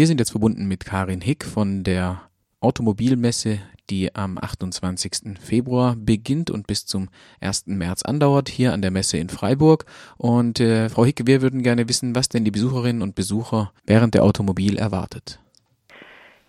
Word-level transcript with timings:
Wir 0.00 0.06
sind 0.06 0.18
jetzt 0.18 0.30
verbunden 0.30 0.64
mit 0.64 0.86
Karin 0.86 1.20
Hick 1.20 1.44
von 1.44 1.84
der 1.84 2.22
Automobilmesse, 2.60 3.58
die 3.90 4.14
am 4.14 4.38
28. 4.38 5.38
Februar 5.38 5.94
beginnt 5.94 6.50
und 6.50 6.66
bis 6.66 6.86
zum 6.86 7.10
1. 7.40 7.66
März 7.66 8.02
andauert, 8.04 8.48
hier 8.48 8.72
an 8.72 8.80
der 8.80 8.92
Messe 8.92 9.18
in 9.18 9.28
Freiburg. 9.28 9.84
Und 10.16 10.58
äh, 10.58 10.88
Frau 10.88 11.04
Hick, 11.04 11.26
wir 11.26 11.42
würden 11.42 11.62
gerne 11.62 11.86
wissen, 11.86 12.14
was 12.14 12.30
denn 12.30 12.46
die 12.46 12.50
Besucherinnen 12.50 13.02
und 13.02 13.14
Besucher 13.14 13.74
während 13.84 14.14
der 14.14 14.24
Automobil 14.24 14.78
erwartet. 14.78 15.38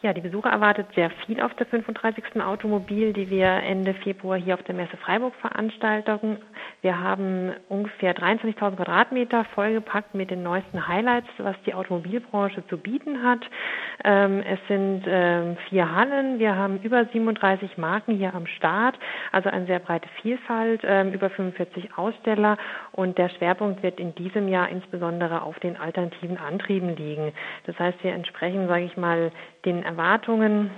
Ja, 0.03 0.13
die 0.13 0.21
Besucher 0.21 0.49
erwartet 0.49 0.87
sehr 0.95 1.11
viel 1.11 1.39
auf 1.41 1.53
der 1.53 1.67
35. 1.67 2.41
Automobil, 2.41 3.13
die 3.13 3.29
wir 3.29 3.45
Ende 3.45 3.93
Februar 3.93 4.35
hier 4.35 4.55
auf 4.55 4.63
der 4.63 4.73
Messe 4.73 4.97
Freiburg 4.97 5.35
veranstalten. 5.35 6.37
Wir 6.81 6.99
haben 6.99 7.51
ungefähr 7.69 8.15
23.000 8.15 8.77
Quadratmeter 8.77 9.45
vollgepackt 9.53 10.15
mit 10.15 10.31
den 10.31 10.41
neuesten 10.41 10.87
Highlights, 10.87 11.27
was 11.37 11.55
die 11.67 11.75
Automobilbranche 11.75 12.65
zu 12.65 12.79
bieten 12.79 13.21
hat. 13.21 13.41
Ähm, 14.03 14.41
es 14.41 14.57
sind 14.67 15.03
ähm, 15.05 15.57
vier 15.69 15.93
Hallen. 15.95 16.39
Wir 16.39 16.55
haben 16.55 16.79
über 16.81 17.05
37 17.05 17.77
Marken 17.77 18.15
hier 18.15 18.33
am 18.33 18.47
Start, 18.47 18.97
also 19.31 19.49
eine 19.49 19.67
sehr 19.67 19.77
breite 19.77 20.09
Vielfalt, 20.23 20.81
ähm, 20.83 21.13
über 21.13 21.29
45 21.29 21.95
Aussteller 21.95 22.57
und 22.91 23.19
der 23.19 23.29
Schwerpunkt 23.29 23.83
wird 23.83 23.99
in 23.99 24.15
diesem 24.15 24.47
Jahr 24.47 24.67
insbesondere 24.69 25.43
auf 25.43 25.59
den 25.59 25.77
alternativen 25.77 26.37
Antrieben 26.37 26.95
liegen. 26.95 27.33
Das 27.67 27.77
heißt, 27.77 28.03
wir 28.03 28.13
entsprechen, 28.13 28.67
sage 28.67 28.85
ich 28.85 28.97
mal, 28.97 29.31
den 29.65 29.90
Erwartungen 29.91 30.71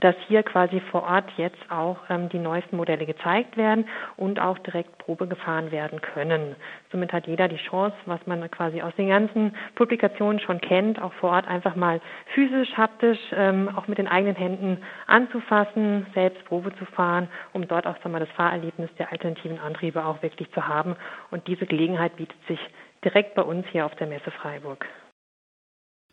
dass 0.00 0.14
hier 0.28 0.42
quasi 0.42 0.80
vor 0.90 1.04
Ort 1.04 1.30
jetzt 1.36 1.70
auch 1.70 1.98
ähm, 2.10 2.28
die 2.28 2.38
neuesten 2.38 2.76
Modelle 2.76 3.06
gezeigt 3.06 3.56
werden 3.56 3.86
und 4.16 4.38
auch 4.38 4.58
direkt 4.58 4.98
Probe 4.98 5.26
gefahren 5.26 5.70
werden 5.70 6.00
können. 6.00 6.56
Somit 6.92 7.12
hat 7.12 7.26
jeder 7.26 7.48
die 7.48 7.56
Chance, 7.56 7.96
was 8.04 8.20
man 8.26 8.50
quasi 8.50 8.82
aus 8.82 8.94
den 8.96 9.08
ganzen 9.08 9.54
Publikationen 9.74 10.40
schon 10.40 10.60
kennt, 10.60 11.00
auch 11.00 11.12
vor 11.14 11.30
Ort 11.30 11.48
einfach 11.48 11.76
mal 11.76 12.00
physisch, 12.34 12.76
haptisch, 12.76 13.18
ähm, 13.32 13.70
auch 13.74 13.88
mit 13.88 13.98
den 13.98 14.08
eigenen 14.08 14.36
Händen 14.36 14.78
anzufassen, 15.06 16.06
selbst 16.14 16.44
Probe 16.44 16.74
zu 16.76 16.84
fahren, 16.84 17.28
um 17.52 17.66
dort 17.66 17.86
auch 17.86 17.96
mal 18.04 18.20
das 18.20 18.30
Fahrerlebnis 18.30 18.90
der 18.98 19.10
alternativen 19.10 19.58
Antriebe 19.58 20.04
auch 20.04 20.22
wirklich 20.22 20.50
zu 20.52 20.68
haben. 20.68 20.96
Und 21.30 21.46
diese 21.48 21.66
Gelegenheit 21.66 22.16
bietet 22.16 22.38
sich 22.46 22.60
direkt 23.04 23.34
bei 23.34 23.42
uns 23.42 23.66
hier 23.72 23.86
auf 23.86 23.94
der 23.96 24.06
Messe 24.06 24.30
Freiburg. 24.30 24.86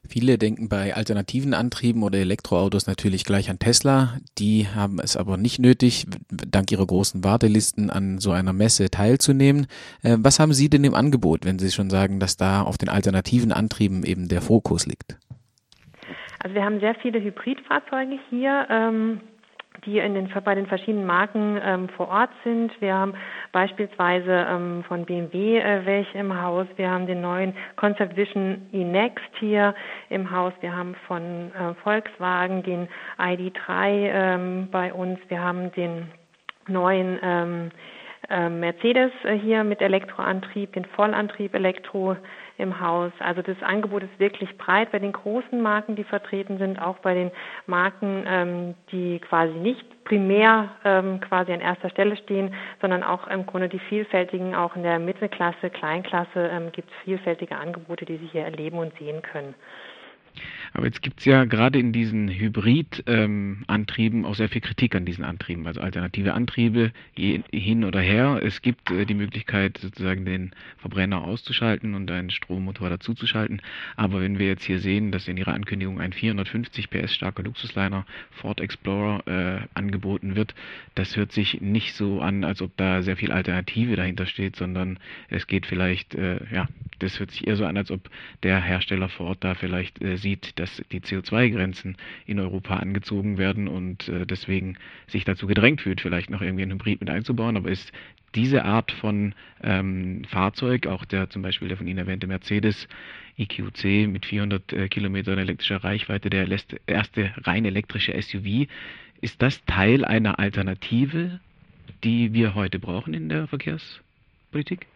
Viele 0.07 0.37
denken 0.37 0.67
bei 0.67 0.95
alternativen 0.95 1.53
Antrieben 1.53 2.03
oder 2.03 2.19
Elektroautos 2.19 2.87
natürlich 2.87 3.23
gleich 3.23 3.49
an 3.49 3.59
Tesla. 3.59 4.17
Die 4.37 4.67
haben 4.67 4.99
es 4.99 5.15
aber 5.15 5.37
nicht 5.37 5.59
nötig, 5.59 6.05
dank 6.29 6.71
ihrer 6.71 6.85
großen 6.85 7.23
Wartelisten 7.23 7.89
an 7.89 8.19
so 8.19 8.31
einer 8.31 8.53
Messe 8.53 8.89
teilzunehmen. 8.89 9.67
Äh, 10.01 10.17
was 10.19 10.39
haben 10.39 10.53
Sie 10.53 10.69
denn 10.69 10.83
im 10.83 10.93
Angebot, 10.93 11.45
wenn 11.45 11.57
Sie 11.57 11.71
schon 11.71 11.89
sagen, 11.89 12.19
dass 12.19 12.35
da 12.35 12.61
auf 12.61 12.77
den 12.77 12.89
alternativen 12.89 13.51
Antrieben 13.51 14.03
eben 14.03 14.27
der 14.27 14.41
Fokus 14.41 14.85
liegt? 14.85 15.17
Also 16.39 16.55
wir 16.55 16.63
haben 16.63 16.81
sehr 16.81 16.95
viele 16.95 17.21
Hybridfahrzeuge 17.21 18.19
hier. 18.29 18.67
Ähm 18.69 19.21
die 19.85 19.99
in 19.99 20.13
den, 20.13 20.29
bei 20.43 20.55
den 20.55 20.67
verschiedenen 20.67 21.05
Marken 21.05 21.59
ähm, 21.63 21.89
vor 21.89 22.07
Ort 22.09 22.29
sind. 22.43 22.71
Wir 22.81 22.93
haben 22.93 23.13
beispielsweise 23.51 24.45
ähm, 24.49 24.83
von 24.87 25.05
BMW 25.05 25.59
äh, 25.59 25.85
welche 25.85 26.17
im 26.17 26.41
Haus. 26.41 26.67
Wir 26.77 26.89
haben 26.89 27.07
den 27.07 27.21
neuen 27.21 27.53
Concept 27.75 28.15
Vision 28.15 28.67
e-Next 28.71 29.29
hier 29.39 29.75
im 30.09 30.31
Haus. 30.31 30.53
Wir 30.61 30.75
haben 30.75 30.95
von 31.07 31.51
äh, 31.53 31.73
Volkswagen 31.83 32.63
den 32.63 32.87
ID3 33.17 33.87
ähm, 33.89 34.67
bei 34.71 34.93
uns. 34.93 35.19
Wir 35.27 35.41
haben 35.41 35.71
den 35.73 36.11
neuen 36.67 37.19
ähm, 37.21 37.71
äh, 38.29 38.49
Mercedes 38.49 39.11
äh, 39.23 39.37
hier 39.37 39.63
mit 39.63 39.81
Elektroantrieb, 39.81 40.73
den 40.73 40.85
Vollantrieb 40.95 41.53
Elektro 41.53 42.15
im 42.57 42.79
Haus. 42.79 43.11
Also 43.19 43.41
das 43.41 43.61
Angebot 43.61 44.03
ist 44.03 44.19
wirklich 44.19 44.57
breit 44.57 44.91
bei 44.91 44.99
den 44.99 45.11
großen 45.11 45.61
Marken, 45.61 45.95
die 45.95 46.03
vertreten 46.03 46.57
sind, 46.57 46.79
auch 46.79 46.97
bei 46.99 47.13
den 47.13 47.31
Marken, 47.65 48.23
ähm, 48.27 48.75
die 48.91 49.19
quasi 49.19 49.53
nicht 49.53 49.83
primär 50.03 50.69
ähm, 50.85 51.19
quasi 51.21 51.51
an 51.51 51.61
erster 51.61 51.89
Stelle 51.89 52.15
stehen, 52.17 52.53
sondern 52.81 53.03
auch 53.03 53.27
im 53.27 53.45
Grunde 53.45 53.69
die 53.69 53.79
vielfältigen, 53.79 54.53
auch 54.53 54.75
in 54.75 54.83
der 54.83 54.99
Mittelklasse, 54.99 55.69
Kleinklasse 55.69 56.49
ähm, 56.51 56.71
gibt 56.71 56.89
es 56.89 56.95
vielfältige 57.03 57.57
Angebote, 57.57 58.05
die 58.05 58.17
Sie 58.17 58.27
hier 58.27 58.43
erleben 58.43 58.77
und 58.77 58.93
sehen 58.99 59.21
können. 59.21 59.55
Aber 60.73 60.87
jetzt 60.87 61.03
gibt 61.03 61.19
es 61.19 61.25
ja 61.25 61.45
gerade 61.45 61.77
in 61.77 61.93
diesen 61.93 62.29
Hybrid-Antrieben 62.29 64.19
ähm, 64.19 64.25
auch 64.25 64.33
sehr 64.33 64.49
viel 64.49 64.61
Kritik 64.61 64.95
an 64.95 65.05
diesen 65.05 65.23
Antrieben, 65.23 65.67
also 65.67 65.81
alternative 65.81 66.33
Antriebe 66.33 66.91
hin 67.15 67.83
oder 67.83 68.01
her. 68.01 68.41
Es 68.43 68.63
gibt 68.63 68.89
äh, 68.89 69.05
die 69.05 69.13
Möglichkeit, 69.13 69.77
sozusagen 69.77 70.25
den 70.25 70.51
Verbrenner 70.77 71.23
auszuschalten 71.23 71.93
und 71.93 72.09
einen 72.09 72.31
Strommotor 72.31 72.89
dazuzuschalten. 72.89 73.61
Aber 73.95 74.19
wenn 74.19 74.39
wir 74.39 74.47
jetzt 74.47 74.63
hier 74.63 74.79
sehen, 74.79 75.11
dass 75.11 75.27
in 75.27 75.37
Ihrer 75.37 75.53
Ankündigung 75.53 76.01
ein 76.01 76.11
450 76.11 76.89
PS 76.89 77.13
starker 77.13 77.43
Luxusliner 77.43 78.05
Ford 78.31 78.59
Explorer 78.59 79.27
äh, 79.27 79.67
angeboten 79.75 80.35
wird, 80.35 80.55
das 80.95 81.15
hört 81.15 81.31
sich 81.31 81.61
nicht 81.61 81.93
so 81.93 82.21
an, 82.21 82.43
als 82.43 82.63
ob 82.63 82.75
da 82.77 83.03
sehr 83.03 83.17
viel 83.17 83.31
Alternative 83.31 83.95
dahinter 83.95 84.25
steht, 84.25 84.55
sondern 84.55 84.97
es 85.29 85.45
geht 85.45 85.67
vielleicht, 85.67 86.15
äh, 86.15 86.39
ja, 86.51 86.67
das 86.97 87.19
hört 87.19 87.29
sich 87.29 87.45
eher 87.47 87.57
so 87.57 87.65
an, 87.65 87.77
als 87.77 87.91
ob 87.91 88.09
der 88.41 88.59
Hersteller 88.59 89.09
vor 89.09 89.27
Ort 89.27 89.43
da 89.43 89.53
vielleicht 89.53 90.01
äh, 90.01 90.17
sieht, 90.17 90.57
dass 90.59 90.62
die 90.91 91.01
CO2-Grenzen 91.01 91.97
in 92.25 92.39
Europa 92.39 92.77
angezogen 92.77 93.37
werden 93.37 93.67
und 93.67 94.07
äh, 94.09 94.25
deswegen 94.25 94.77
sich 95.07 95.25
dazu 95.25 95.47
gedrängt 95.47 95.81
fühlt, 95.81 96.01
vielleicht 96.01 96.29
noch 96.29 96.41
irgendwie 96.41 96.63
ein 96.63 96.71
Hybrid 96.71 96.99
mit 96.99 97.09
einzubauen. 97.09 97.57
Aber 97.57 97.69
ist 97.69 97.91
diese 98.35 98.65
Art 98.65 98.91
von 98.91 99.35
ähm, 99.61 100.23
Fahrzeug, 100.25 100.87
auch 100.87 101.05
der 101.05 101.29
zum 101.29 101.41
Beispiel 101.41 101.67
der 101.67 101.77
von 101.77 101.87
Ihnen 101.87 101.99
erwähnte 101.99 102.27
Mercedes 102.27 102.87
EQC 103.37 104.07
mit 104.07 104.25
400 104.25 104.73
äh, 104.73 104.87
Kilometern 104.89 105.37
elektrischer 105.37 105.83
Reichweite, 105.83 106.29
der 106.29 106.47
erste 106.87 107.33
rein 107.37 107.65
elektrische 107.65 108.19
SUV, 108.19 108.67
ist 109.21 109.41
das 109.41 109.63
Teil 109.65 110.03
einer 110.03 110.39
Alternative, 110.39 111.39
die 112.03 112.33
wir 112.33 112.55
heute 112.55 112.79
brauchen 112.79 113.13
in 113.13 113.29
der 113.29 113.47
Verkehrspolitik? 113.47 114.87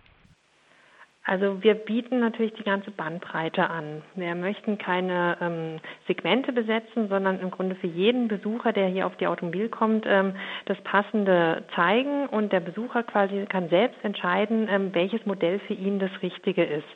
Also 1.27 1.61
wir 1.61 1.75
bieten 1.75 2.21
natürlich 2.21 2.53
die 2.53 2.63
ganze 2.63 2.89
Bandbreite 2.89 3.69
an. 3.69 4.01
Wir 4.15 4.33
möchten 4.33 4.77
keine 4.77 5.37
ähm, 5.41 5.79
Segmente 6.07 6.53
besetzen, 6.53 7.09
sondern 7.09 7.41
im 7.41 7.51
Grunde 7.51 7.75
für 7.75 7.87
jeden 7.87 8.29
Besucher, 8.29 8.71
der 8.71 8.87
hier 8.87 9.05
auf 9.05 9.17
die 9.17 9.27
Automobil 9.27 9.67
kommt, 9.67 10.05
ähm, 10.07 10.35
das 10.67 10.77
Passende 10.85 11.65
zeigen 11.75 12.27
und 12.27 12.53
der 12.53 12.61
Besucher 12.61 13.03
quasi 13.03 13.45
kann 13.45 13.67
selbst 13.67 14.01
entscheiden, 14.03 14.69
ähm, 14.71 14.95
welches 14.95 15.25
Modell 15.25 15.59
für 15.59 15.73
ihn 15.73 15.99
das 15.99 16.11
Richtige 16.21 16.63
ist. 16.63 16.87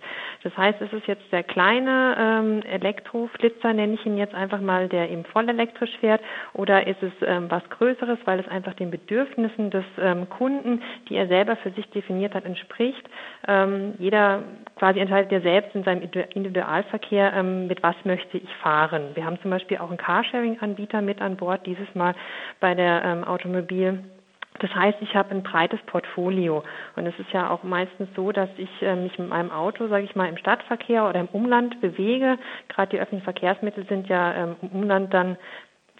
Das 0.43 0.55
heißt, 0.55 0.81
ist 0.81 0.93
es 0.93 1.05
jetzt 1.07 1.31
der 1.31 1.43
kleine 1.43 2.15
ähm, 2.17 2.61
Elektroflitzer, 2.63 3.73
nenne 3.73 3.95
ich 3.95 4.05
ihn 4.05 4.17
jetzt 4.17 4.33
einfach 4.33 4.61
mal, 4.61 4.87
der 4.87 5.09
eben 5.09 5.25
voll 5.25 5.49
elektrisch 5.49 5.97
fährt, 5.99 6.21
oder 6.53 6.87
ist 6.87 7.01
es 7.03 7.11
ähm, 7.21 7.47
was 7.49 7.67
Größeres, 7.69 8.19
weil 8.25 8.39
es 8.39 8.47
einfach 8.47 8.73
den 8.75 8.91
Bedürfnissen 8.91 9.71
des 9.71 9.85
ähm, 9.99 10.29
Kunden, 10.29 10.81
die 11.09 11.15
er 11.15 11.27
selber 11.27 11.55
für 11.57 11.71
sich 11.71 11.89
definiert 11.89 12.33
hat, 12.33 12.45
entspricht. 12.45 13.03
Ähm, 13.47 13.93
jeder 13.97 14.21
jeder 14.21 14.43
quasi 14.75 14.99
entscheidet 14.99 15.31
ja 15.31 15.41
selbst 15.41 15.73
in 15.75 15.83
seinem 15.83 16.01
Individualverkehr, 16.01 17.33
ähm, 17.33 17.67
mit 17.67 17.81
was 17.81 17.95
möchte 18.03 18.37
ich 18.37 18.49
fahren. 18.61 19.11
Wir 19.13 19.25
haben 19.25 19.39
zum 19.41 19.51
Beispiel 19.51 19.77
auch 19.77 19.89
einen 19.89 19.97
Carsharing-Anbieter 19.97 21.01
mit 21.01 21.21
an 21.21 21.37
Bord, 21.37 21.65
dieses 21.65 21.93
Mal 21.95 22.13
bei 22.59 22.75
der 22.75 23.03
ähm, 23.03 23.23
Automobil. 23.23 24.03
Das 24.61 24.73
heißt, 24.75 24.99
ich 25.01 25.15
habe 25.15 25.31
ein 25.31 25.41
breites 25.41 25.81
Portfolio 25.87 26.63
und 26.95 27.07
es 27.07 27.17
ist 27.17 27.31
ja 27.31 27.49
auch 27.49 27.63
meistens 27.63 28.07
so, 28.15 28.31
dass 28.31 28.49
ich 28.57 28.69
äh, 28.83 28.95
mich 28.95 29.17
mit 29.17 29.29
meinem 29.29 29.49
Auto, 29.49 29.87
sage 29.87 30.05
ich 30.05 30.15
mal, 30.15 30.29
im 30.29 30.37
Stadtverkehr 30.37 31.09
oder 31.09 31.19
im 31.19 31.29
Umland 31.29 31.81
bewege. 31.81 32.37
Gerade 32.69 32.91
die 32.91 32.99
öffentlichen 32.99 33.23
Verkehrsmittel 33.23 33.87
sind 33.87 34.07
ja 34.07 34.33
ähm, 34.35 34.55
im 34.61 34.69
Umland 34.69 35.13
dann 35.15 35.37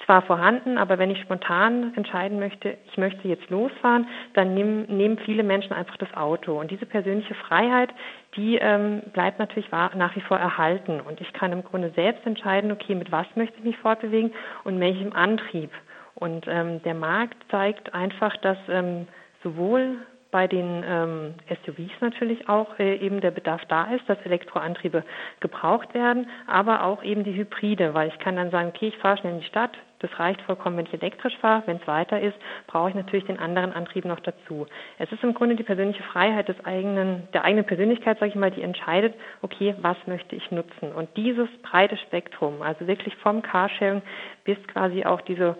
zwar 0.05 0.21
vorhanden, 0.21 0.77
aber 0.77 0.99
wenn 0.99 1.09
ich 1.09 1.21
spontan 1.21 1.93
entscheiden 1.95 2.39
möchte, 2.39 2.77
ich 2.85 2.97
möchte 2.97 3.27
jetzt 3.27 3.49
losfahren, 3.49 4.07
dann 4.33 4.53
nehmen, 4.53 4.85
nehmen 4.95 5.17
viele 5.25 5.43
Menschen 5.43 5.73
einfach 5.73 5.97
das 5.97 6.13
Auto. 6.13 6.59
Und 6.59 6.69
diese 6.69 6.85
persönliche 6.85 7.33
Freiheit, 7.33 7.89
die 8.35 8.57
ähm, 8.57 9.01
bleibt 9.13 9.39
natürlich 9.39 9.71
nach 9.71 10.15
wie 10.15 10.21
vor 10.21 10.37
erhalten. 10.37 11.01
Und 11.01 11.19
ich 11.19 11.33
kann 11.33 11.51
im 11.51 11.63
Grunde 11.63 11.91
selbst 11.95 12.25
entscheiden, 12.27 12.71
okay, 12.71 12.93
mit 12.93 13.11
was 13.11 13.25
möchte 13.35 13.57
ich 13.57 13.63
mich 13.63 13.77
fortbewegen 13.77 14.31
und 14.63 14.79
welchem 14.79 15.13
Antrieb. 15.13 15.71
Und 16.15 16.45
ähm, 16.47 16.81
der 16.83 16.93
Markt 16.93 17.37
zeigt 17.49 17.93
einfach, 17.93 18.35
dass 18.37 18.57
ähm, 18.69 19.07
sowohl 19.43 19.97
bei 20.31 20.47
den 20.47 20.83
ähm, 20.87 21.33
SUVs 21.65 21.91
natürlich 21.99 22.47
auch 22.47 22.79
äh, 22.79 22.95
eben 22.95 23.21
der 23.21 23.31
Bedarf 23.31 23.61
da 23.67 23.93
ist, 23.93 24.07
dass 24.07 24.17
Elektroantriebe 24.23 25.03
gebraucht 25.41 25.93
werden, 25.93 26.27
aber 26.47 26.83
auch 26.83 27.03
eben 27.03 27.23
die 27.23 27.35
Hybride, 27.35 27.93
weil 27.93 28.07
ich 28.07 28.19
kann 28.19 28.37
dann 28.37 28.49
sagen, 28.49 28.69
okay, 28.69 28.87
ich 28.87 28.97
fahre 28.97 29.17
schnell 29.17 29.33
in 29.33 29.39
die 29.41 29.45
Stadt, 29.45 29.71
das 29.99 30.19
reicht 30.19 30.41
vollkommen, 30.41 30.77
wenn 30.77 30.87
ich 30.87 30.93
elektrisch 30.93 31.37
fahre. 31.37 31.61
Wenn 31.67 31.77
es 31.77 31.85
weiter 31.85 32.19
ist, 32.19 32.35
brauche 32.65 32.89
ich 32.89 32.95
natürlich 32.95 33.25
den 33.25 33.37
anderen 33.37 33.71
Antrieb 33.71 34.05
noch 34.05 34.19
dazu. 34.19 34.65
Es 34.97 35.11
ist 35.11 35.23
im 35.23 35.35
Grunde 35.35 35.55
die 35.55 35.63
persönliche 35.63 36.01
Freiheit 36.01 36.47
des 36.47 36.59
eigenen, 36.65 37.27
der 37.33 37.43
eigenen 37.43 37.65
Persönlichkeit, 37.65 38.17
sage 38.17 38.31
ich 38.31 38.35
mal, 38.35 38.49
die 38.49 38.63
entscheidet, 38.63 39.13
okay, 39.43 39.75
was 39.81 39.97
möchte 40.07 40.35
ich 40.35 40.49
nutzen? 40.49 40.91
Und 40.91 41.09
dieses 41.17 41.49
breite 41.61 41.97
Spektrum, 41.97 42.63
also 42.63 42.87
wirklich 42.87 43.15
vom 43.17 43.43
Carsharing 43.43 44.01
bis 44.43 44.57
quasi 44.67 45.05
auch 45.05 45.21
diese 45.21 45.55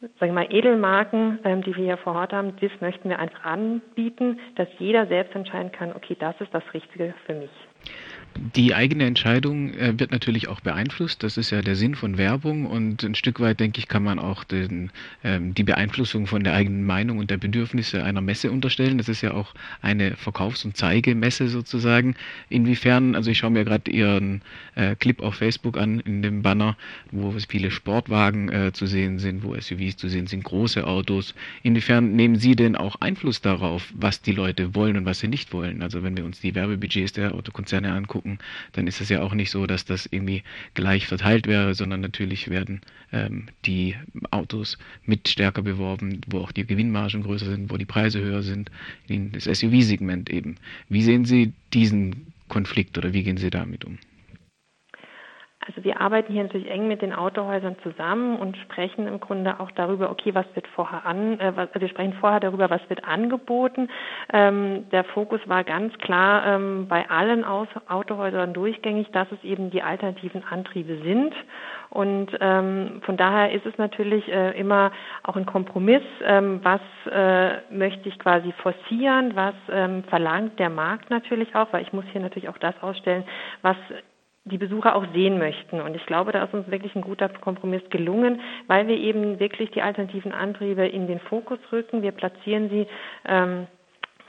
sag 0.00 0.28
ich 0.28 0.32
mal, 0.32 0.46
Edelmarken, 0.50 1.40
ähm, 1.44 1.62
die 1.62 1.74
wir 1.76 1.84
hier 1.84 1.96
vor 1.96 2.14
Ort 2.14 2.32
haben, 2.32 2.54
das 2.60 2.70
möchten 2.80 3.08
wir 3.08 3.18
einfach 3.18 3.44
anbieten, 3.44 4.38
dass 4.56 4.68
jeder 4.78 5.06
selbst 5.06 5.34
entscheiden 5.34 5.72
kann, 5.72 5.92
okay, 5.94 6.16
das 6.18 6.40
ist 6.40 6.52
das 6.54 6.62
Richtige 6.72 7.14
für 7.26 7.34
mich. 7.34 7.50
Die 8.54 8.74
eigene 8.74 9.04
Entscheidung 9.04 9.74
äh, 9.74 9.98
wird 9.98 10.12
natürlich 10.12 10.48
auch 10.48 10.60
beeinflusst. 10.60 11.22
Das 11.22 11.36
ist 11.36 11.50
ja 11.50 11.60
der 11.60 11.74
Sinn 11.74 11.94
von 11.94 12.18
Werbung 12.18 12.66
und 12.66 13.02
ein 13.02 13.14
Stück 13.14 13.40
weit, 13.40 13.58
denke 13.58 13.80
ich, 13.80 13.88
kann 13.88 14.04
man 14.04 14.18
auch 14.18 14.44
den, 14.44 14.90
ähm, 15.24 15.54
die 15.54 15.64
Beeinflussung 15.64 16.26
von 16.26 16.44
der 16.44 16.54
eigenen 16.54 16.84
Meinung 16.84 17.18
und 17.18 17.30
der 17.30 17.36
Bedürfnisse 17.36 18.04
einer 18.04 18.20
Messe 18.20 18.50
unterstellen. 18.50 18.98
Das 18.98 19.08
ist 19.08 19.22
ja 19.22 19.32
auch 19.34 19.54
eine 19.82 20.14
Verkaufs- 20.16 20.64
und 20.64 20.76
Zeigemesse 20.76 21.48
sozusagen. 21.48 22.14
Inwiefern, 22.48 23.14
also 23.14 23.30
ich 23.30 23.38
schaue 23.38 23.50
mir 23.50 23.64
gerade 23.64 23.90
Ihren 23.90 24.42
äh, 24.76 24.94
Clip 24.94 25.20
auf 25.20 25.36
Facebook 25.36 25.76
an, 25.76 26.00
in 26.00 26.22
dem 26.22 26.42
Banner, 26.42 26.76
wo 27.10 27.34
viele 27.48 27.70
Sportwagen 27.70 28.48
äh, 28.50 28.72
zu 28.72 28.86
sehen 28.86 29.18
sind, 29.18 29.42
wo 29.42 29.54
SUVs 29.58 29.96
zu 29.96 30.08
sehen 30.08 30.26
sind, 30.26 30.44
große 30.44 30.86
Autos. 30.86 31.34
Inwiefern 31.62 32.14
nehmen 32.14 32.36
Sie 32.36 32.54
denn 32.54 32.76
auch 32.76 32.96
Einfluss 33.00 33.40
darauf, 33.40 33.92
was 33.94 34.22
die 34.22 34.32
Leute 34.32 34.74
wollen 34.74 34.96
und 34.96 35.04
was 35.04 35.20
sie 35.20 35.28
nicht 35.28 35.52
wollen? 35.52 35.82
Also 35.82 36.02
wenn 36.02 36.16
wir 36.16 36.24
uns 36.24 36.40
die 36.40 36.54
Werbebudgets 36.54 37.12
der 37.14 37.34
Autokonzerne 37.34 37.92
angucken, 37.92 38.17
gucken, 38.18 38.38
dann 38.72 38.88
ist 38.88 39.00
es 39.00 39.08
ja 39.08 39.22
auch 39.22 39.32
nicht 39.32 39.50
so, 39.50 39.66
dass 39.66 39.84
das 39.84 40.06
irgendwie 40.06 40.42
gleich 40.74 41.06
verteilt 41.06 41.46
wäre, 41.46 41.74
sondern 41.74 42.00
natürlich 42.00 42.50
werden 42.50 42.80
ähm, 43.12 43.46
die 43.64 43.94
Autos 44.32 44.76
mit 45.04 45.28
stärker 45.28 45.62
beworben, 45.62 46.20
wo 46.26 46.40
auch 46.40 46.50
die 46.50 46.66
Gewinnmargen 46.66 47.22
größer 47.22 47.46
sind, 47.46 47.70
wo 47.70 47.76
die 47.76 47.84
Preise 47.84 48.20
höher 48.20 48.42
sind, 48.42 48.72
in 49.06 49.30
das 49.30 49.44
SUV-Segment 49.44 50.30
eben. 50.30 50.56
Wie 50.88 51.02
sehen 51.02 51.24
Sie 51.24 51.52
diesen 51.72 52.32
Konflikt 52.48 52.98
oder 52.98 53.12
wie 53.12 53.22
gehen 53.22 53.36
Sie 53.36 53.50
damit 53.50 53.84
um? 53.84 53.98
Also 55.68 55.84
wir 55.84 56.00
arbeiten 56.00 56.32
hier 56.32 56.42
natürlich 56.42 56.70
eng 56.70 56.88
mit 56.88 57.02
den 57.02 57.12
Autohäusern 57.12 57.76
zusammen 57.82 58.36
und 58.36 58.56
sprechen 58.56 59.06
im 59.06 59.20
Grunde 59.20 59.60
auch 59.60 59.70
darüber, 59.72 60.10
okay, 60.10 60.34
was 60.34 60.46
wird 60.54 60.66
vorher 60.68 61.04
an, 61.04 61.38
äh, 61.38 61.52
was, 61.54 61.68
also 61.68 61.80
wir 61.80 61.88
sprechen 61.88 62.14
vorher 62.14 62.40
darüber, 62.40 62.70
was 62.70 62.80
wird 62.88 63.04
angeboten. 63.04 63.88
Ähm, 64.32 64.88
der 64.90 65.04
Fokus 65.04 65.40
war 65.46 65.64
ganz 65.64 65.96
klar 65.98 66.46
ähm, 66.46 66.86
bei 66.88 67.08
allen 67.10 67.44
Aus 67.44 67.68
Autohäusern 67.86 68.54
durchgängig, 68.54 69.10
dass 69.10 69.30
es 69.30 69.44
eben 69.44 69.70
die 69.70 69.82
alternativen 69.82 70.42
Antriebe 70.42 70.98
sind. 71.02 71.34
Und 71.90 72.28
ähm, 72.40 73.00
von 73.04 73.16
daher 73.16 73.52
ist 73.52 73.66
es 73.66 73.76
natürlich 73.78 74.26
äh, 74.28 74.58
immer 74.58 74.90
auch 75.22 75.36
ein 75.36 75.46
Kompromiss, 75.46 76.02
ähm, 76.24 76.60
was 76.62 76.80
äh, 77.10 77.60
möchte 77.70 78.08
ich 78.08 78.18
quasi 78.18 78.52
forcieren, 78.62 79.36
was 79.36 79.54
ähm, 79.70 80.04
verlangt 80.04 80.58
der 80.58 80.70
Markt 80.70 81.10
natürlich 81.10 81.54
auch, 81.54 81.72
weil 81.72 81.82
ich 81.82 81.92
muss 81.92 82.04
hier 82.12 82.20
natürlich 82.20 82.48
auch 82.48 82.58
das 82.58 82.74
ausstellen, 82.82 83.24
was 83.62 83.76
die 84.48 84.58
Besucher 84.58 84.94
auch 84.96 85.04
sehen 85.12 85.38
möchten. 85.38 85.80
Und 85.80 85.94
ich 85.94 86.04
glaube, 86.06 86.32
da 86.32 86.44
ist 86.44 86.54
uns 86.54 86.70
wirklich 86.70 86.94
ein 86.96 87.02
guter 87.02 87.28
Kompromiss 87.28 87.82
gelungen, 87.90 88.40
weil 88.66 88.88
wir 88.88 88.96
eben 88.96 89.38
wirklich 89.38 89.70
die 89.70 89.82
alternativen 89.82 90.32
Antriebe 90.32 90.86
in 90.86 91.06
den 91.06 91.20
Fokus 91.20 91.58
rücken. 91.70 92.02
Wir 92.02 92.12
platzieren 92.12 92.68
sie 92.70 92.86
ähm, 93.26 93.66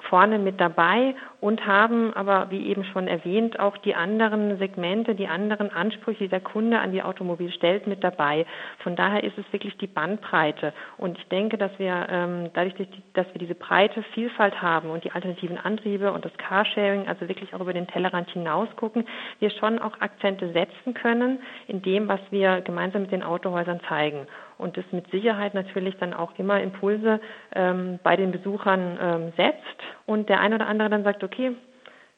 vorne 0.04 0.40
mit 0.40 0.60
dabei 0.60 1.16
und 1.42 1.66
haben 1.66 2.14
aber, 2.14 2.52
wie 2.52 2.68
eben 2.68 2.84
schon 2.84 3.08
erwähnt, 3.08 3.60
auch 3.60 3.78
die 3.78 3.96
anderen 3.96 4.58
Segmente, 4.58 5.16
die 5.16 5.28
anderen 5.28 5.72
Ansprüche, 5.72 6.26
die 6.26 6.30
der 6.30 6.42
Kunde 6.42 6.80
an 6.80 6.92
die 6.92 7.04
Automobil 7.04 7.52
stellt, 7.52 7.88
mit 7.88 8.04
dabei. 8.04 8.46
Von 8.80 8.96
daher 8.96 9.24
ist 9.24 9.38
es 9.38 9.46
wirklich 9.52 9.78
die 9.78 9.88
Bandbreite. 9.88 10.74
Und 10.98 11.18
ich 11.18 11.28
denke, 11.28 11.58
dass 11.58 11.72
wir 11.78 12.08
ähm, 12.10 12.50
dadurch, 12.54 12.76
dass 13.14 13.28
wir 13.34 13.40
diese 13.40 13.56
breite 13.56 14.04
Vielfalt 14.14 14.62
haben 14.62 14.90
und 14.90 15.04
die 15.04 15.12
alternativen 15.12 15.58
Antriebe 15.58 16.12
und 16.12 16.26
das 16.26 16.34
Carsharing, 16.38 17.08
also 17.08 17.28
wirklich 17.28 17.54
auch 17.54 17.62
über 17.62 17.74
den 17.74 17.88
Tellerrand 17.88 18.30
hinaus 18.32 18.68
gucken, 18.76 19.06
wir 19.40 19.50
schon 19.52 19.80
auch 19.80 20.00
Akzente 20.02 20.52
setzen 20.52 20.94
können 20.94 21.40
in 21.68 21.82
dem, 21.82 22.08
was 22.08 22.20
wir 22.32 22.62
gemeinsam 22.62 23.04
mit 23.04 23.12
den 23.12 23.24
Autohäusern 23.24 23.80
zeigen 23.88 24.28
und 24.60 24.78
das 24.78 24.86
mit 24.92 25.10
Sicherheit 25.10 25.56
natürlich 25.56 25.98
dann 25.98 26.14
auch 26.14 26.38
immer 26.38 26.62
Impulse 26.62 27.20
ähm, 27.56 28.00
bei 28.04 28.16
den 28.16 28.32
Besuchern 28.32 29.00
ähm, 29.02 29.34
setzt 29.36 29.80
und 30.06 30.30
der 30.30 30.40
eine 30.40 30.56
oder 30.56 30.68
andere 30.68 30.90
dann 30.90 31.04
sagt, 31.04 31.24
okay, 31.24 31.56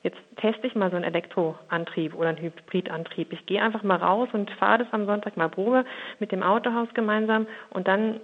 jetzt 0.03 0.17
teste 0.37 0.67
ich 0.67 0.75
mal 0.75 0.89
so 0.89 0.95
einen 0.95 1.05
Elektroantrieb 1.05 2.15
oder 2.15 2.29
einen 2.29 2.39
Hybridantrieb. 2.39 3.31
Ich 3.31 3.45
gehe 3.45 3.61
einfach 3.61 3.83
mal 3.83 3.97
raus 3.97 4.27
und 4.33 4.49
fahre 4.51 4.79
das 4.79 4.87
am 4.91 5.05
Sonntag 5.05 5.37
mal 5.37 5.49
Probe 5.49 5.85
mit 6.19 6.31
dem 6.31 6.43
Autohaus 6.43 6.89
gemeinsam 6.93 7.47
und 7.69 7.87
dann 7.87 8.19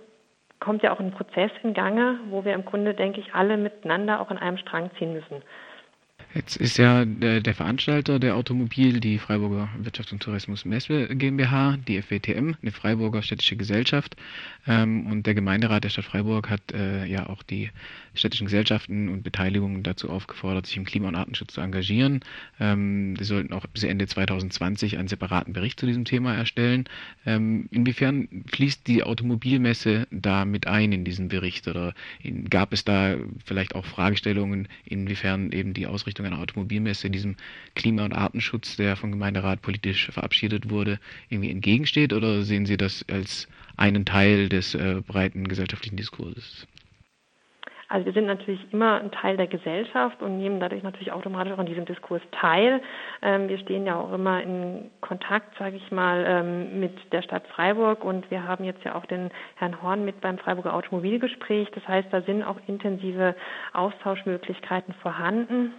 kommt 0.60 0.82
ja 0.82 0.92
auch 0.92 1.00
ein 1.00 1.12
Prozess 1.12 1.52
in 1.62 1.76
Gange, 1.76 2.20
wo 2.30 2.44
wir 2.44 2.54
im 2.54 2.66
Grunde, 2.66 2.96
denke 2.96 3.20
ich, 3.20 3.36
alle 3.36 3.58
miteinander 3.58 4.20
auch 4.20 4.32
an 4.32 4.40
einem 4.40 4.58
Strang 4.58 4.90
ziehen 4.98 5.14
müssen. 5.14 5.44
Jetzt 6.34 6.58
ist 6.58 6.78
ja 6.78 7.06
der, 7.06 7.40
der, 7.40 7.54
Veranstalter 7.56 8.20
der 8.20 8.36
Automobil 8.36 9.00
die 9.00 9.18
Freiburger 9.18 9.70
Wirtschaft 9.80 10.12
und 10.12 10.22
Tourismus 10.22 10.66
Messe 10.66 11.08
GmbH, 11.08 11.78
die 11.88 12.02
FWTM, 12.02 12.56
eine 12.62 12.72
Freiburger 12.72 13.22
städtische 13.22 13.56
Gesellschaft. 13.56 14.16
Ähm, 14.68 15.08
und 15.08 15.26
der 15.26 15.34
Gemeinderat 15.34 15.86
der 15.86 15.90
Stadt 15.90 16.06
Freiburg 16.06 16.50
hat 16.50 16.74
äh, 16.74 17.06
ja 17.06 17.28
auch 17.28 17.44
die 17.44 17.72
städtischen 18.14 18.46
Gesellschaften 18.46 19.10
und 19.10 19.24
Beteiligungen 19.24 19.84
dazu 19.84 20.10
aufgefordert, 20.10 20.66
sich 20.66 20.76
im 20.76 20.86
Klima- 20.86 21.08
und 21.08 21.16
Artenschutz 21.16 21.54
zu 21.54 21.62
engagieren. 21.62 22.20
Ähm, 22.60 23.16
die 23.18 23.24
sollten 23.24 23.54
auch 23.54 23.66
bis 23.68 23.84
Ende 23.84 24.06
2020 24.06 24.98
einen 24.98 25.08
separaten 25.08 25.54
Bericht 25.54 25.80
zu 25.80 25.86
diesem 25.86 26.04
Thema 26.04 26.36
erstellen. 26.36 26.86
Ähm, 27.26 27.68
inwiefern 27.72 28.28
fließt 28.52 28.86
die 28.88 29.04
Automobilmesse 29.04 30.08
da 30.12 30.46
mit 30.46 30.68
ein 30.68 30.92
in 30.92 31.06
diesen 31.06 31.30
Bericht? 31.30 31.68
Oder 31.68 31.94
in, 32.22 32.50
gab 32.50 32.74
es 32.74 32.84
da 32.84 33.16
vielleicht 33.46 33.76
auch 33.76 33.86
Fragestellungen, 33.86 34.68
inwiefern 34.84 35.52
eben 35.52 35.74
die 35.74 35.88
Ausrichtung 35.88 36.17
einer 36.26 36.40
Automobilmesse 36.40 37.10
diesem 37.10 37.36
Klima- 37.76 38.06
und 38.06 38.14
Artenschutz, 38.14 38.78
der 38.78 38.96
vom 38.96 39.12
Gemeinderat 39.12 39.62
politisch 39.62 40.10
verabschiedet 40.12 40.70
wurde, 40.70 41.00
irgendwie 41.30 41.52
entgegensteht? 41.52 42.14
Oder 42.14 42.44
sehen 42.44 42.66
Sie 42.66 42.78
das 42.78 43.06
als 43.10 43.48
einen 43.76 44.06
Teil 44.06 44.50
des 44.50 44.76
äh, 44.76 45.02
breiten 45.06 45.48
gesellschaftlichen 45.48 45.98
Diskurses? 45.98 46.68
Also 47.90 48.06
wir 48.06 48.14
sind 48.14 48.26
natürlich 48.26 48.62
immer 48.74 49.00
ein 49.00 49.12
Teil 49.12 49.38
der 49.38 49.48
Gesellschaft 49.48 50.22
und 50.22 50.38
nehmen 50.38 50.60
dadurch 50.60 50.84
natürlich 50.84 51.14
automatisch 51.14 51.54
auch 51.54 51.60
an 51.60 51.68
diesem 51.68 51.86
Diskurs 51.86 52.22
teil. 52.32 52.82
Ähm, 53.22 53.48
wir 53.48 53.58
stehen 53.60 53.86
ja 53.86 53.96
auch 53.96 54.12
immer 54.12 54.44
in 54.44 54.92
Kontakt, 55.00 55.58
sage 55.58 55.78
ich 55.78 55.90
mal, 55.90 56.26
ähm, 56.28 56.82
mit 56.82 56.92
der 57.14 57.22
Stadt 57.22 57.48
Freiburg 57.48 58.04
und 58.04 58.30
wir 58.30 58.46
haben 58.46 58.66
jetzt 58.66 58.84
ja 58.84 58.96
auch 58.96 59.06
den 59.06 59.32
Herrn 59.56 59.82
Horn 59.82 60.04
mit 60.04 60.20
beim 60.20 60.38
Freiburger 60.38 60.74
Automobilgespräch. 60.74 61.70
Das 61.72 61.88
heißt, 61.88 62.10
da 62.12 62.22
sind 62.24 62.44
auch 62.44 62.58
intensive 62.68 63.36
Austauschmöglichkeiten 63.72 64.94
vorhanden. 64.96 65.74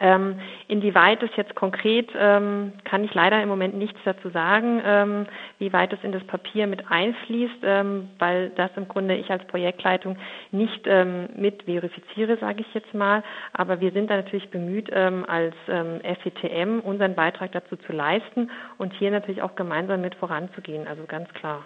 Ähm, 0.00 0.40
inwieweit 0.66 1.22
es 1.22 1.30
jetzt 1.36 1.54
konkret, 1.54 2.08
ähm, 2.18 2.72
kann 2.84 3.04
ich 3.04 3.12
leider 3.12 3.42
im 3.42 3.48
Moment 3.48 3.74
nichts 3.76 3.98
dazu 4.04 4.30
sagen, 4.30 4.80
ähm, 4.84 5.26
wie 5.58 5.72
weit 5.72 5.92
es 5.92 6.02
in 6.02 6.12
das 6.12 6.24
Papier 6.24 6.66
mit 6.66 6.90
einfließt, 6.90 7.58
ähm, 7.62 8.08
weil 8.18 8.50
das 8.50 8.70
im 8.76 8.88
Grunde 8.88 9.14
ich 9.16 9.30
als 9.30 9.44
Projektleitung 9.46 10.16
nicht 10.50 10.86
ähm, 10.86 11.28
mit 11.36 11.64
verifiziere, 11.64 12.38
sage 12.38 12.62
ich 12.62 12.74
jetzt 12.74 12.94
mal. 12.94 13.22
Aber 13.52 13.80
wir 13.80 13.92
sind 13.92 14.10
da 14.10 14.16
natürlich 14.16 14.50
bemüht, 14.50 14.88
ähm, 14.92 15.24
als 15.28 15.54
FETM 15.66 16.80
unseren 16.80 17.14
Beitrag 17.14 17.52
dazu 17.52 17.76
zu 17.76 17.92
leisten 17.92 18.50
und 18.78 18.92
hier 18.94 19.10
natürlich 19.10 19.42
auch 19.42 19.54
gemeinsam 19.54 20.00
mit 20.00 20.14
voranzugehen, 20.14 20.86
also 20.86 21.04
ganz 21.04 21.28
klar. 21.34 21.64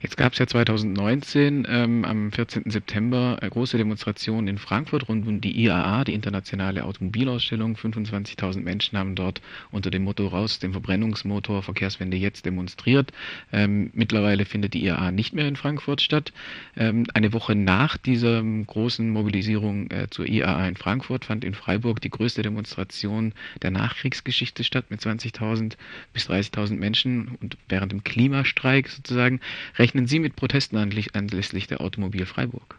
Jetzt 0.00 0.16
gab 0.16 0.32
es 0.32 0.38
ja 0.38 0.46
2019 0.46 1.66
ähm, 1.68 2.04
am 2.04 2.30
14. 2.30 2.70
September 2.70 3.36
große 3.40 3.78
Demonstration 3.78 4.46
in 4.46 4.58
Frankfurt 4.58 5.08
rund 5.08 5.26
um 5.26 5.40
die 5.40 5.60
IAA, 5.60 6.04
die 6.04 6.14
internationale 6.14 6.84
Automobilausstellung. 6.84 7.74
25.000 7.74 8.60
Menschen 8.60 8.96
haben 8.96 9.16
dort 9.16 9.40
unter 9.72 9.90
dem 9.90 10.04
Motto 10.04 10.28
raus 10.28 10.60
dem 10.60 10.70
Verbrennungsmotor 10.70 11.64
Verkehrswende 11.64 12.16
jetzt 12.16 12.46
demonstriert. 12.46 13.10
Ähm, 13.52 13.90
mittlerweile 13.92 14.44
findet 14.44 14.74
die 14.74 14.84
IAA 14.84 15.10
nicht 15.10 15.34
mehr 15.34 15.48
in 15.48 15.56
Frankfurt 15.56 16.00
statt. 16.00 16.32
Ähm, 16.76 17.06
eine 17.14 17.32
Woche 17.32 17.56
nach 17.56 17.96
dieser 17.96 18.40
großen 18.40 19.10
Mobilisierung 19.10 19.90
äh, 19.90 20.06
zur 20.10 20.28
IAA 20.28 20.68
in 20.68 20.76
Frankfurt 20.76 21.24
fand 21.24 21.42
in 21.42 21.54
Freiburg 21.54 22.00
die 22.00 22.10
größte 22.10 22.42
Demonstration 22.42 23.32
der 23.62 23.72
Nachkriegsgeschichte 23.72 24.62
statt 24.62 24.86
mit 24.90 25.00
20.000 25.00 25.72
bis 26.12 26.30
30.000 26.30 26.76
Menschen 26.76 27.36
und 27.40 27.56
während 27.68 27.90
dem 27.90 28.04
Klimastreik 28.04 28.88
sozusagen. 28.88 29.40
Rechnen 29.88 30.06
Sie 30.06 30.18
mit 30.18 30.36
Protesten 30.36 30.76
anlässlich 30.76 31.66
der 31.66 31.80
Automobil 31.80 32.26
Freiburg? 32.26 32.76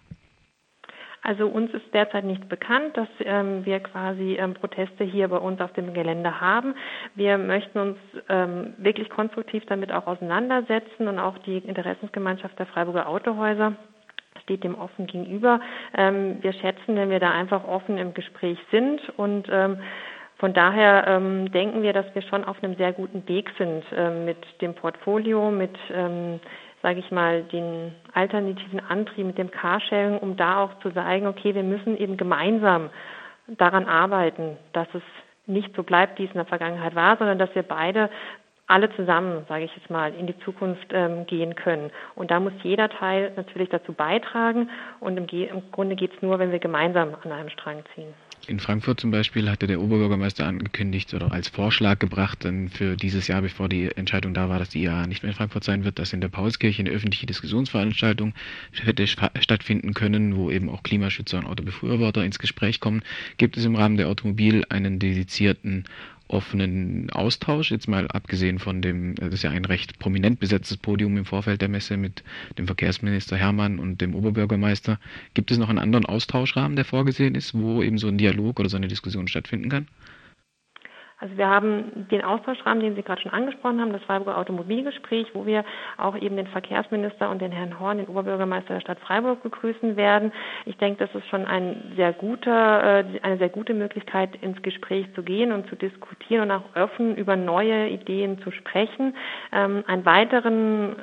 Also 1.24 1.48
uns 1.48 1.74
ist 1.74 1.92
derzeit 1.92 2.24
nicht 2.24 2.48
bekannt, 2.48 2.96
dass 2.96 3.08
ähm, 3.22 3.66
wir 3.66 3.80
quasi 3.80 4.36
ähm, 4.40 4.54
Proteste 4.54 5.06
hier 5.06 5.28
bei 5.28 5.38
uns 5.38 5.60
auf 5.60 5.74
dem 5.74 5.96
Gelände 5.96 6.40
haben. 6.40 6.76
Wir 7.16 7.40
möchten 7.40 7.80
uns 7.80 7.98
ähm, 8.30 8.76
wirklich 8.78 9.10
konstruktiv 9.10 9.64
damit 9.66 9.92
auch 9.92 10.06
auseinandersetzen 10.06 11.08
und 11.08 11.18
auch 11.18 11.40
die 11.40 11.58
Interessensgemeinschaft 11.58 12.60
der 12.60 12.68
Freiburger 12.68 13.10
Autohäuser 13.10 13.74
steht 14.44 14.64
dem 14.64 14.76
offen 14.76 15.08
gegenüber. 15.08 15.62
Ähm, 15.98 16.38
wir 16.44 16.54
schätzen, 16.54 16.96
wenn 16.96 17.10
wir 17.10 17.20
da 17.20 17.32
einfach 17.32 17.68
offen 17.68 17.98
im 17.98 18.14
Gespräch 18.14 18.60
sind 18.70 19.02
und 19.18 19.48
ähm, 19.50 19.80
von 20.40 20.54
daher 20.54 21.06
ähm, 21.06 21.52
denken 21.52 21.84
wir, 21.84 21.92
dass 21.92 22.06
wir 22.16 22.22
schon 22.22 22.46
auf 22.46 22.64
einem 22.64 22.78
sehr 22.78 22.94
guten 22.94 23.28
Weg 23.28 23.52
sind 23.58 23.84
ähm, 23.94 24.24
mit 24.24 24.38
dem 24.62 24.74
Portfolio, 24.74 25.52
mit 25.52 25.78
ähm, 25.94 26.40
sage 26.82 27.00
ich 27.00 27.12
mal, 27.12 27.44
den 27.44 27.94
alternativen 28.14 28.80
Antrieb 28.80 29.26
mit 29.26 29.38
dem 29.38 29.52
Carsharing, 29.52 30.18
um 30.18 30.38
da 30.38 30.64
auch 30.64 30.80
zu 30.80 30.92
sagen, 30.92 31.28
okay, 31.28 31.54
wir 31.56 31.64
müssen 31.64 31.98
eben 31.98 32.18
gemeinsam 32.18 32.90
daran 33.48 33.86
arbeiten, 33.86 34.58
dass 34.74 34.88
es 34.94 35.02
nicht 35.46 35.76
so 35.76 35.84
bleibt, 35.84 36.20
wie 36.20 36.26
es 36.26 36.32
in 36.32 36.38
der 36.38 36.46
Vergangenheit 36.46 36.96
war, 36.96 37.18
sondern 37.18 37.40
dass 37.40 37.54
wir 37.56 37.64
beide 37.64 38.10
alle 38.68 38.96
zusammen, 38.96 39.46
sage 39.50 39.66
ich 39.66 39.76
jetzt 39.76 39.90
mal, 39.90 40.14
in 40.14 40.28
die 40.28 40.38
Zukunft 40.40 40.88
ähm, 40.92 41.26
gehen 41.26 41.56
können. 41.56 41.90
Und 42.16 42.30
da 42.30 42.40
muss 42.40 42.54
jeder 42.62 42.88
Teil 42.88 43.32
natürlich 43.36 43.70
dazu 43.70 43.94
beitragen. 43.94 44.70
Und 45.00 45.18
im, 45.18 45.28
im 45.28 45.72
Grunde 45.72 45.96
geht 45.96 46.14
es 46.14 46.22
nur, 46.22 46.38
wenn 46.38 46.52
wir 46.52 46.60
gemeinsam 46.60 47.16
an 47.24 47.32
einem 47.32 47.50
Strang 47.50 47.84
ziehen. 47.96 48.14
In 48.48 48.60
Frankfurt 48.60 49.00
zum 49.00 49.12
Beispiel 49.12 49.50
hatte 49.50 49.68
der 49.68 49.80
Oberbürgermeister 49.80 50.48
angekündigt 50.48 51.14
oder 51.14 51.32
als 51.32 51.50
Vorschlag 51.50 52.00
gebracht, 52.00 52.46
dann 52.46 52.70
für 52.70 52.96
dieses 52.96 53.28
Jahr, 53.28 53.42
bevor 53.42 53.70
die 53.70 53.96
Entscheidung 53.96 54.34
da 54.34 54.50
war, 54.50 54.58
dass 54.58 54.70
die 54.70 54.82
IAA 54.84 55.06
nicht 55.06 55.22
mehr 55.22 55.32
in 55.32 55.36
Frankfurt 55.36 55.64
sein 55.64 55.84
wird, 55.84 56.00
dass 56.00 56.14
in 56.14 56.22
der 56.22 56.30
Paulskirche 56.30 56.82
eine 56.82 56.90
öffentliche 56.90 57.28
Diskussionsveranstaltung 57.28 58.34
hätte 58.72 59.06
stattfinden 59.08 59.94
können, 59.94 60.36
wo 60.36 60.50
eben 60.50 60.70
auch 60.70 60.82
Klimaschützer 60.82 61.38
und 61.38 61.46
Autobefürworter 61.46 62.24
ins 62.26 62.40
Gespräch 62.40 62.80
kommen. 62.80 63.04
Gibt 63.38 63.56
es 63.56 63.66
im 63.66 63.76
Rahmen 63.76 63.98
der 63.98 64.08
Automobil 64.08 64.66
einen 64.70 64.98
dedizierten 64.98 65.86
offenen 66.30 67.10
Austausch, 67.10 67.72
jetzt 67.72 67.88
mal 67.88 68.08
abgesehen 68.08 68.60
von 68.60 68.82
dem, 68.82 69.16
das 69.16 69.34
ist 69.34 69.44
ja 69.44 69.50
ein 69.50 69.66
recht 69.66 70.00
prominent 70.00 70.40
besetztes 70.40 70.78
Podium 70.78 71.18
im 71.18 71.26
Vorfeld 71.26 71.62
der 71.62 71.70
Messe 71.70 71.98
mit 71.98 72.24
dem 72.58 72.68
Verkehrsminister 72.68 73.36
Hermann 73.36 73.80
und 73.80 74.00
dem 74.00 74.16
Oberbürgermeister. 74.16 75.00
Gibt 75.34 75.52
es 75.52 75.58
noch 75.58 75.70
einen 75.70 75.80
anderen 75.80 76.06
Austauschrahmen, 76.06 76.76
der 76.76 76.86
vorgesehen 76.86 77.36
ist, 77.36 77.56
wo 77.56 77.82
eben 77.82 77.98
so 77.98 78.08
ein 78.08 78.18
Dialog 78.18 78.60
oder 78.60 78.70
so 78.70 78.78
eine 78.78 78.88
Diskussion 78.88 79.28
stattfinden 79.28 79.70
kann? 79.70 79.88
Also 81.20 81.38
wir 81.38 81.50
haben 81.50 82.08
den 82.10 82.24
Austauschrahmen, 82.24 82.82
den 82.82 82.96
Sie 82.96 83.04
gerade 83.04 83.22
schon 83.22 83.34
angesprochen 83.34 83.82
haben, 83.82 83.92
das 83.92 84.02
Freiburger 84.04 84.38
Automobilgespräch, 84.38 85.28
wo 85.34 85.46
wir 85.46 85.66
auch 85.98 86.16
eben 86.18 86.38
den 86.38 86.48
Verkehrsminister 86.48 87.30
und 87.30 87.42
den 87.42 87.52
Herrn 87.52 87.78
Horn, 87.80 87.98
den 87.98 88.08
Oberbürgermeister 88.08 88.76
der 88.76 88.82
Stadt 88.82 89.00
Freiburg, 89.00 89.44
begrüßen 89.44 89.98
werden. 89.98 90.32
Ich 90.66 90.78
denke, 90.78 91.06
das 91.06 91.14
ist 91.14 91.28
schon 91.28 91.46
ein 91.46 91.94
sehr 91.98 92.14
guter, 92.14 93.00
äh, 93.00 93.06
eine 93.22 93.38
sehr 93.38 93.50
gute 93.50 93.74
Möglichkeit, 93.74 94.36
ins 94.42 94.62
Gespräch 94.62 95.14
zu 95.14 95.24
gehen 95.24 95.52
und 95.52 95.68
zu 95.68 95.76
diskutieren 95.76 96.44
und 96.44 96.52
auch 96.52 96.76
offen 96.76 97.16
über 97.18 97.36
neue 97.36 97.90
Ideen 97.90 98.40
zu 98.42 98.52
sprechen. 98.52 99.16
Ähm, 99.52 99.84
einen 99.88 100.06
weiteren 100.06 100.96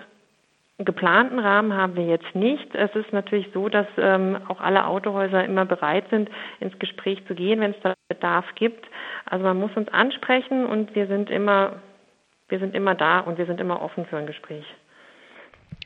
geplanten 0.78 1.38
Rahmen 1.38 1.72
haben 1.72 1.96
wir 1.96 2.04
jetzt 2.04 2.34
nicht. 2.34 2.74
Es 2.74 2.94
ist 2.94 3.12
natürlich 3.12 3.48
so, 3.54 3.68
dass 3.68 3.86
ähm, 3.96 4.38
auch 4.48 4.60
alle 4.60 4.86
Autohäuser 4.86 5.44
immer 5.44 5.64
bereit 5.64 6.04
sind, 6.10 6.28
ins 6.60 6.78
Gespräch 6.78 7.24
zu 7.26 7.34
gehen, 7.34 7.60
wenn 7.60 7.70
es 7.70 7.80
da 7.82 7.94
Bedarf 8.08 8.44
gibt. 8.54 8.84
Also 9.24 9.44
man 9.44 9.58
muss 9.58 9.74
uns 9.74 9.88
ansprechen 9.88 10.66
und 10.66 10.94
wir 10.94 11.06
sind 11.06 11.30
immer, 11.30 11.80
wir 12.48 12.58
sind 12.58 12.74
immer 12.74 12.94
da 12.94 13.20
und 13.20 13.38
wir 13.38 13.46
sind 13.46 13.60
immer 13.60 13.80
offen 13.80 14.06
für 14.06 14.18
ein 14.18 14.26
Gespräch. 14.26 14.64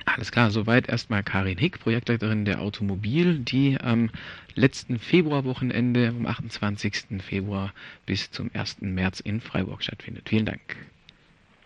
Alles 0.07 0.33
klar, 0.33 0.51
soweit 0.51 0.89
erstmal 0.89 1.23
Karin 1.23 1.59
Hick, 1.59 1.81
Projektleiterin 1.81 2.45
der 2.45 2.61
Automobil, 2.61 3.39
die 3.39 3.79
am 3.81 4.11
letzten 4.55 4.99
Februarwochenende, 4.99 6.09
am 6.09 6.27
28. 6.27 7.23
Februar 7.23 7.73
bis 8.07 8.31
zum 8.31 8.51
1. 8.53 8.83
März 8.83 9.21
in 9.21 9.41
Freiburg 9.41 9.83
stattfindet. 9.83 10.29
Vielen 10.29 10.47
Dank. 10.47 10.61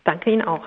Danke 0.05 0.31
Ihnen 0.31 0.43
auch. 0.43 0.65